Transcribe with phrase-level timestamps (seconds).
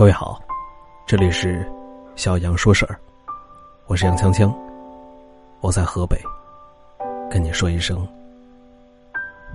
[0.00, 0.40] 各位好，
[1.04, 1.70] 这里是
[2.16, 2.98] 小杨说事儿，
[3.86, 4.50] 我是杨锵锵，
[5.60, 6.18] 我在河北，
[7.30, 8.08] 跟你说一声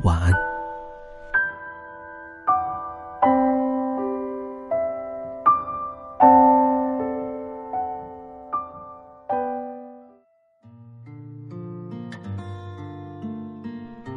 [0.04, 0.32] 晚安。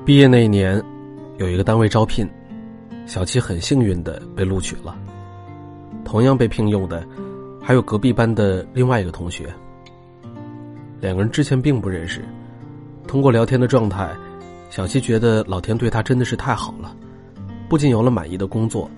[0.04, 0.76] 毕业那一年，
[1.38, 2.28] 有一个单位招聘，
[3.06, 4.94] 小七很幸运的被录取了。
[6.08, 7.06] 同样被聘用的，
[7.60, 9.52] 还有隔壁班的另外一个同学。
[11.02, 12.24] 两个人之前并不认识，
[13.06, 14.10] 通过聊天的状态，
[14.70, 16.96] 小七觉得老天对他真的是太好了，
[17.68, 18.90] 不仅有了满意的工作，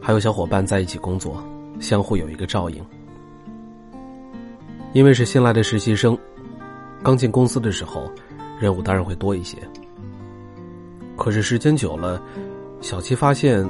[0.00, 1.44] 还有小伙伴在一起工作，
[1.80, 2.82] 相互有一个照应。
[4.94, 6.16] 因为是新来的实习生，
[7.02, 8.10] 刚进公司的时候，
[8.58, 9.58] 任务当然会多一些。
[11.14, 12.22] 可是时间久了，
[12.80, 13.68] 小七发现，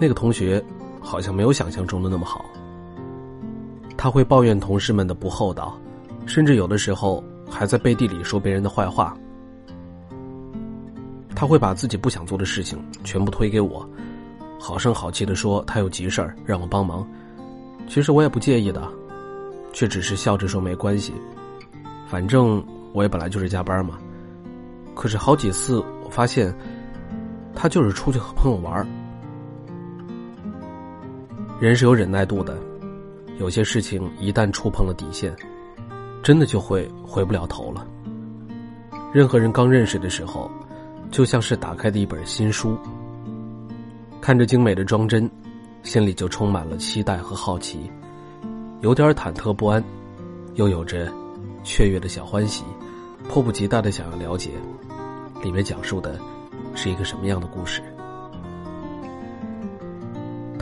[0.00, 0.60] 那个同学。
[1.04, 2.44] 好像没有想象中的那么好。
[3.96, 5.78] 他会抱怨同事们的不厚道，
[6.26, 9.16] 甚至有的时候还在背地里说别人的坏话。
[11.34, 13.88] 他会把自己不想做的事情全部推给我，
[14.58, 17.06] 好声好气的说他有急事儿让我帮忙。
[17.86, 18.88] 其实我也不介意的，
[19.72, 21.12] 却只是笑着说没关系，
[22.08, 23.98] 反正我也本来就是加班嘛。
[24.94, 26.54] 可是好几次我发现，
[27.54, 28.86] 他就是出去和朋友玩。
[31.64, 32.58] 人是有忍耐度的，
[33.38, 35.34] 有些事情一旦触碰了底线，
[36.22, 37.86] 真的就会回不了头了。
[39.14, 40.50] 任何人刚认识的时候，
[41.10, 42.76] 就像是打开的一本新书，
[44.20, 45.26] 看着精美的装帧，
[45.82, 47.90] 心里就充满了期待和好奇，
[48.82, 49.82] 有点忐忑不安，
[50.56, 51.10] 又有着
[51.62, 52.62] 雀跃的小欢喜，
[53.26, 54.50] 迫不及待的想要了解，
[55.42, 56.20] 里面讲述的
[56.74, 57.80] 是一个什么样的故事。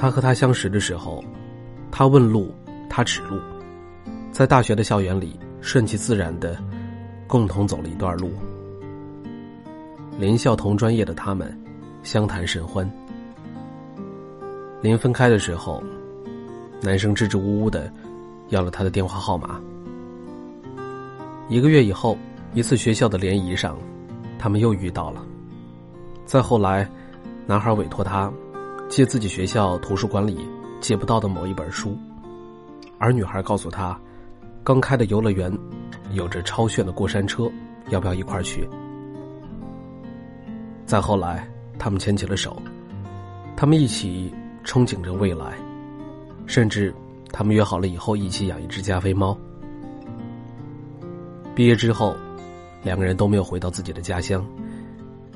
[0.02, 1.22] 他和他相识的时候，
[1.88, 2.52] 他问路，
[2.90, 3.38] 他指路，
[4.32, 6.60] 在大学的校园里顺其自然的
[7.28, 8.32] 共同走了一段路。
[10.18, 11.56] 林校同专业的他们，
[12.02, 12.84] 相谈甚欢。
[14.80, 15.80] 临分开的时候，
[16.80, 17.88] 男生支支吾吾的
[18.48, 19.60] 要了他的电话号码。
[21.48, 22.18] 一个月以后，
[22.54, 23.78] 一次学校的联谊上，
[24.36, 25.24] 他们又遇到了。
[26.26, 26.90] 再后来，
[27.46, 28.28] 男孩委托他。
[28.92, 30.46] 借自己学校图书馆里
[30.78, 31.96] 借不到的某一本书，
[32.98, 33.98] 而女孩告诉他，
[34.62, 35.50] 刚开的游乐园
[36.12, 37.50] 有着超炫的过山车，
[37.88, 38.68] 要不要一块儿去？
[40.84, 41.48] 再后来，
[41.78, 42.54] 他们牵起了手，
[43.56, 44.30] 他们一起
[44.62, 45.54] 憧憬着未来，
[46.44, 46.94] 甚至
[47.32, 49.34] 他们约好了以后一起养一只加菲猫。
[51.54, 52.14] 毕业之后，
[52.82, 54.46] 两个人都没有回到自己的家乡，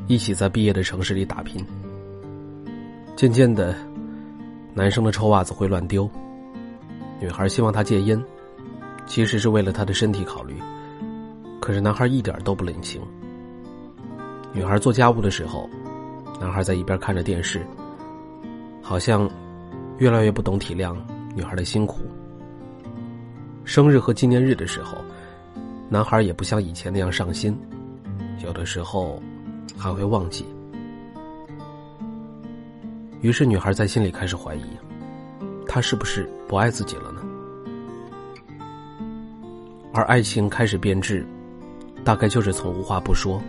[0.08, 1.64] 一起在毕业的城市里打拼。
[3.16, 3.74] 渐渐的，
[4.74, 6.08] 男生的臭袜子会乱丢，
[7.18, 8.22] 女孩希望他戒烟，
[9.06, 10.54] 其实是为了他的身体考虑。
[11.58, 13.00] 可是男孩一点都不领情。
[14.52, 15.66] 女孩做家务的时候，
[16.38, 17.66] 男孩在一边看着电视，
[18.82, 19.28] 好像
[19.96, 20.94] 越来越不懂体谅
[21.34, 22.02] 女孩的辛苦。
[23.64, 24.98] 生日和纪念日的时候，
[25.88, 27.58] 男孩也不像以前那样上心，
[28.44, 29.20] 有的时候
[29.74, 30.44] 还会忘记。
[33.22, 34.64] 于是，女孩在心里开始怀疑，
[35.66, 37.22] 他是不是不爱自己了呢？
[39.92, 41.26] 而爱情开始变质，
[42.04, 43.40] 大概就是从无话不说，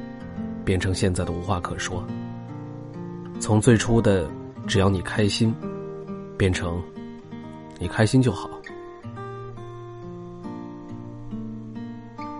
[0.63, 2.03] 变成现在的无话可说。
[3.39, 4.27] 从最初的
[4.65, 5.53] 只要你开心，
[6.37, 6.81] 变成
[7.77, 8.49] 你开心就好。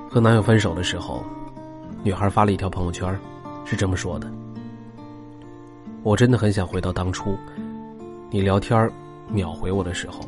[0.10, 1.24] 和男友分手的时候，
[2.02, 3.20] 女孩发了一条朋友圈，
[3.66, 4.32] 是这么说的。
[6.08, 7.38] 我真的很想回到当初，
[8.32, 8.90] 你聊天
[9.28, 10.22] 秒回我的时候，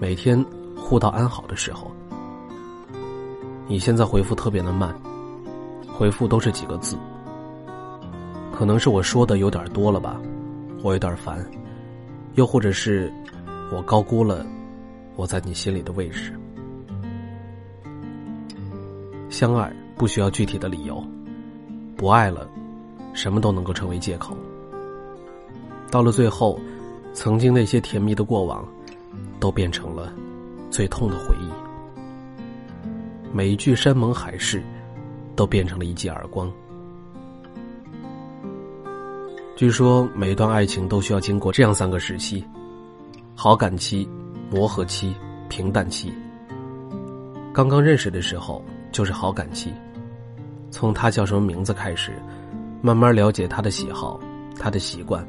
[0.00, 0.44] 每天
[0.76, 1.92] 互道安好的时候。
[3.68, 4.92] 你现在回复特别的慢，
[5.86, 6.96] 回复都是几个字。
[8.52, 10.20] 可能是我说的有点多了吧，
[10.82, 11.38] 我有点烦，
[12.34, 13.12] 又或者是
[13.72, 14.44] 我高估了
[15.14, 16.34] 我在你心里的位置。
[19.28, 21.00] 相爱不需要具体的理由，
[21.96, 22.44] 不爱了，
[23.14, 24.36] 什么都能够成为借口。
[25.90, 26.58] 到了最后，
[27.12, 28.66] 曾经那些甜蜜的过往，
[29.40, 30.12] 都变成了
[30.70, 31.50] 最痛的回忆。
[33.32, 34.62] 每一句山盟海誓，
[35.34, 36.50] 都变成了一记耳光。
[39.56, 42.44] 据说每一段爱情都需要经过这样三个时期：
[43.34, 44.08] 好感期、
[44.48, 45.14] 磨合期、
[45.48, 46.12] 平淡期。
[47.52, 49.72] 刚刚认识的时候就是好感期，
[50.70, 52.12] 从他叫什么名字开始，
[52.80, 54.18] 慢慢了解他的喜好、
[54.56, 55.26] 他的习惯。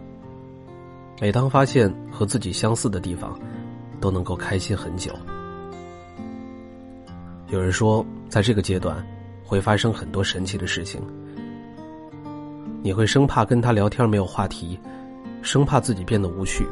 [1.21, 3.39] 每当发现和自己相似的地方，
[3.99, 5.13] 都能够开心很久。
[7.49, 9.05] 有人说，在这个阶段
[9.43, 10.99] 会发生很多神奇的事情，
[12.81, 14.79] 你会生怕跟他聊天没有话题，
[15.43, 16.65] 生怕自己变得无趣，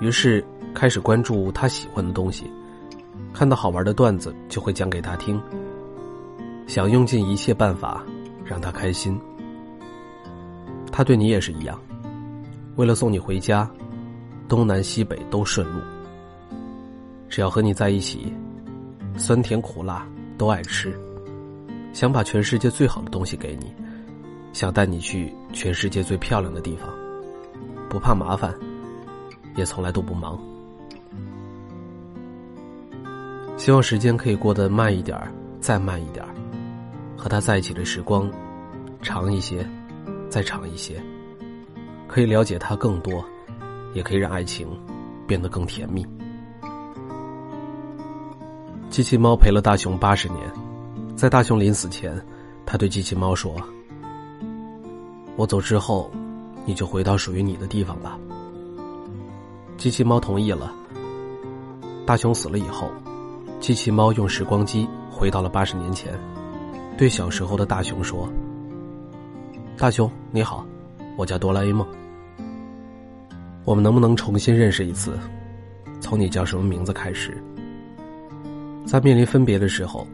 [0.00, 0.44] 于是
[0.74, 2.50] 开始关注他喜欢的东西，
[3.32, 5.40] 看到好玩的段子就会讲给他听，
[6.66, 8.04] 想用尽一切办法
[8.44, 9.16] 让他开心。
[10.90, 11.80] 他对你也是一样，
[12.76, 13.68] 为了送你回家，
[14.48, 15.80] 东南西北都顺路。
[17.28, 18.32] 只要和你在一起，
[19.16, 20.06] 酸甜苦辣
[20.38, 20.94] 都爱吃，
[21.92, 23.72] 想把全世界最好的东西给你，
[24.52, 26.88] 想带你去全世界最漂亮的地方，
[27.88, 28.54] 不怕麻烦，
[29.56, 30.38] 也从来都不忙。
[33.56, 35.18] 希望时间可以过得慢一点
[35.60, 36.24] 再慢一点
[37.16, 38.30] 和他在一起的时光
[39.00, 39.66] 长一些。
[40.28, 41.00] 再长一些，
[42.08, 43.24] 可以了解他更多，
[43.94, 44.68] 也可以让爱情
[45.26, 46.06] 变得更甜蜜。
[48.88, 50.50] 机器猫陪了大雄八十年，
[51.14, 52.18] 在大雄临死前，
[52.64, 53.54] 他对机器猫说
[55.36, 56.10] ：“我走之后，
[56.64, 58.18] 你就回到属于你的地方吧。”
[59.76, 60.72] 机器猫同意了。
[62.06, 62.88] 大雄死了以后，
[63.60, 66.18] 机器猫用时光机回到了八十年前，
[66.96, 68.28] 对小时候的大雄说。
[69.76, 70.64] 大雄，你好，
[71.16, 71.86] 我叫哆啦 A 梦。
[73.64, 75.18] 我们能不能重新认识一次？
[76.00, 77.36] 从你叫什么名字开始？
[78.86, 80.06] 在面临分别的时候，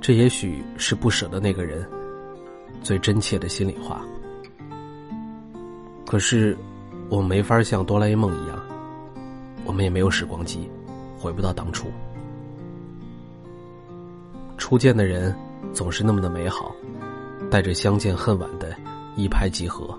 [0.00, 1.88] 这也许是不舍的那个人
[2.82, 4.04] 最真切的心里话。
[6.06, 6.56] 可是，
[7.08, 8.60] 我们没法像哆啦 A 梦一样，
[9.64, 10.68] 我们也没有时光机，
[11.18, 11.86] 回不到当初。
[14.58, 15.34] 初见的人
[15.72, 16.74] 总是那么的美好。
[17.50, 18.74] 带着相见恨晚的
[19.16, 19.96] 一拍即合，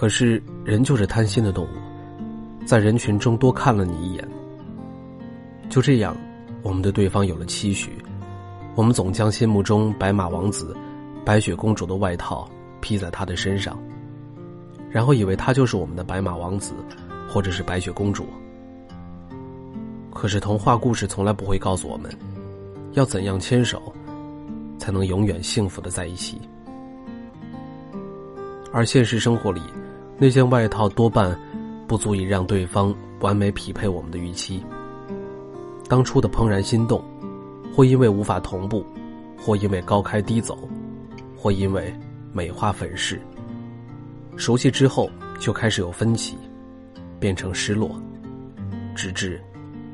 [0.00, 4.26] 可是人就是贪心的动物，在人群中多看了你一眼，
[5.68, 6.16] 就这样，
[6.62, 8.02] 我们对对方有了期许，
[8.74, 10.74] 我们总将心目中白马王子、
[11.22, 12.48] 白雪公主的外套
[12.80, 13.78] 披在他的身上，
[14.88, 16.72] 然后以为他就是我们的白马王子，
[17.28, 18.26] 或者是白雪公主。
[20.14, 22.10] 可是童话故事从来不会告诉我们，
[22.92, 23.92] 要怎样牵手。
[24.78, 26.40] 才能永远幸福的在一起，
[28.72, 29.60] 而现实生活里，
[30.22, 31.34] 那件外套多半
[31.88, 34.62] 不足以让对方完美匹配我们的预期。
[35.88, 37.02] 当初的怦然心动，
[37.74, 38.84] 或因为无法同步，
[39.38, 40.58] 或因为高开低走，
[41.34, 41.90] 或因为
[42.34, 43.18] 美化粉饰。
[44.36, 46.36] 熟悉之后就开始有分歧，
[47.18, 47.90] 变成失落，
[48.94, 49.42] 直至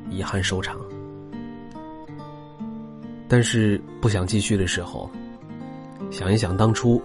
[0.09, 0.77] 遗憾收场。
[3.29, 5.09] 但是不想继续的时候，
[6.11, 7.01] 想一想当初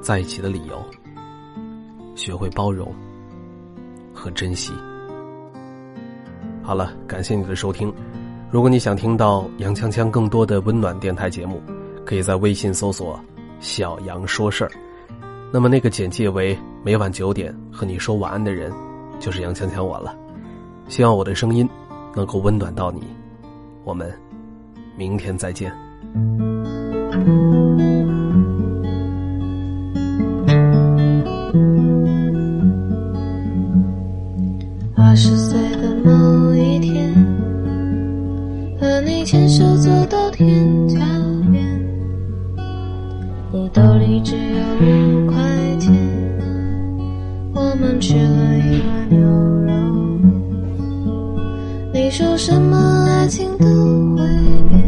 [0.00, 0.82] 在一起的理由，
[2.14, 2.92] 学会包容
[4.12, 4.72] 和珍惜。
[6.62, 7.92] 好了，感谢你的收听。
[8.50, 11.60] 如果你想听到杨锵锵更多的温暖电台节目，
[12.04, 13.18] 可以在微信搜索
[13.60, 14.70] “小杨说事儿”。
[15.52, 18.72] 那么那个简介为每晚九点和你说晚安的人，
[19.18, 20.16] 就是杨锵锵我了。
[20.88, 21.68] 希望我的声音
[22.14, 23.02] 能够温暖到你。
[23.84, 24.12] 我们。
[24.96, 25.72] 明天再见。
[52.16, 53.66] 说什么爱情都
[54.16, 54.24] 会
[54.68, 54.80] 变。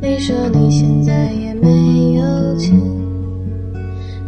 [0.00, 2.74] 你说你现在也没有钱，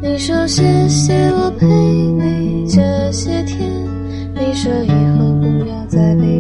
[0.03, 3.73] 你说谢谢我陪你这些天，
[4.35, 6.36] 你说以后不要再被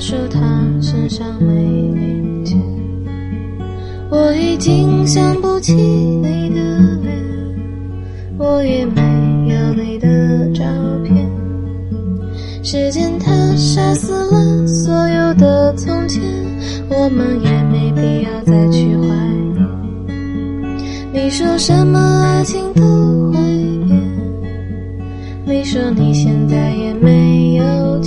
[0.00, 0.40] 说他
[0.80, 2.58] 身上没零钱。
[4.10, 6.56] 我已经想不起你的
[7.02, 7.14] 脸，
[8.38, 9.02] 我也没
[9.52, 10.64] 有你的照
[11.04, 11.30] 片。
[12.62, 16.22] 时间它杀死了所有的从前，
[16.88, 19.04] 我们也没必要再去怀
[19.52, 19.64] 念。
[21.12, 22.82] 你说什么爱情都
[23.32, 23.38] 会
[23.86, 24.00] 变。
[25.44, 27.99] 你说你现在也没有，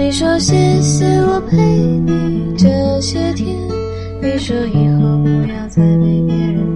[0.00, 2.66] 你说谢谢我陪你这
[3.02, 3.54] 些天，
[4.22, 6.69] 你说以后不要再被别人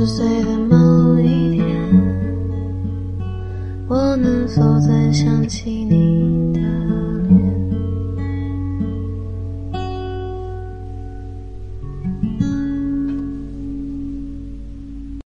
[0.00, 0.59] 八十